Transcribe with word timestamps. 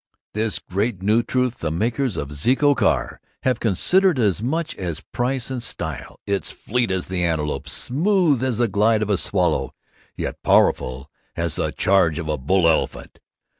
This 0.33 0.57
great 0.57 1.03
new 1.03 1.21
truth 1.21 1.59
the 1.59 1.69
makers 1.69 2.17
of 2.17 2.29
the 2.29 2.33
Zeeco 2.33 2.75
Car 2.75 3.21
have 3.43 3.59
considered 3.59 4.17
as 4.17 4.41
much 4.41 4.75
as 4.77 5.01
price 5.01 5.51
and 5.51 5.61
style. 5.61 6.19
It's 6.25 6.49
fleet 6.49 6.89
as 6.89 7.05
the 7.05 7.23
antelope, 7.23 7.69
smooth 7.69 8.43
as 8.43 8.57
the 8.57 8.67
glide 8.67 9.03
of 9.03 9.11
a 9.11 9.17
swallow, 9.17 9.75
yet 10.17 10.41
powerful 10.41 11.11
as 11.35 11.53
the 11.55 11.69
charge 11.71 12.17
of 12.17 12.29
a 12.29 12.39
bull 12.39 12.67
elephant. 12.67 13.19